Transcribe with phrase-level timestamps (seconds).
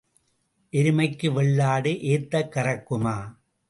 [0.73, 3.15] எருமைக்கு வெள்ளாடு ஏத்தக் கறக்குமா?